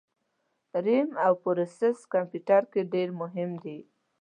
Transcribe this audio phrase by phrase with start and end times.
[0.85, 3.77] رېم او پروسیسر کمپیوټر کي ډېر مهم دي